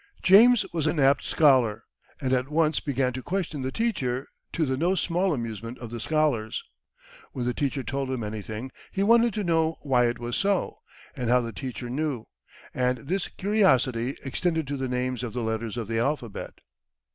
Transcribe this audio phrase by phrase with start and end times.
[0.23, 1.83] James was an apt scholar,
[2.19, 5.99] and at once began to question the teacher, to the no small amusement of the
[5.99, 6.63] scholars.
[7.33, 10.79] When the teacher told him anything, he wanted to know why it was so,
[11.15, 12.25] and how the teacher knew.
[12.73, 16.55] And this curiosity extended to the names of the letters of the alphabet.